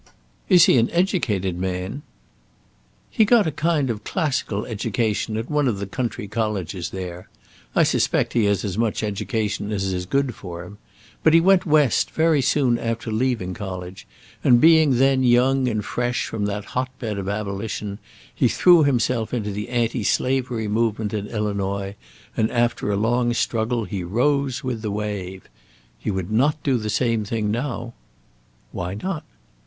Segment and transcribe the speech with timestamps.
[0.49, 2.01] "Is he an educated man?"
[3.11, 7.29] "He got a kind of classical education at one of the country colleges there.
[7.75, 10.79] I suspect he has as much education as is good for him.
[11.21, 14.07] But he went West very soon after leaving college,
[14.43, 17.99] and being then young and fresh from that hot bed of abolition,
[18.33, 21.93] he threw himself into the anti slavery movement in Illinois,
[22.35, 25.47] and after a long struggle he rose with the wave.
[25.99, 27.93] He would not do the same thing now."
[28.71, 29.23] "Why not?"